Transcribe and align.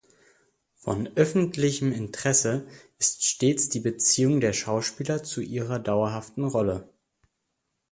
Von 0.77 1.11
öffentlichem 1.15 1.91
Interesse 1.91 2.65
ist 2.97 3.23
stets 3.23 3.69
die 3.69 3.81
Beziehung 3.81 4.39
der 4.41 4.51
Schauspieler 4.53 5.21
zu 5.23 5.41
ihrer 5.41 5.77
dauerhaften 5.77 6.43
Rolle. 6.43 6.89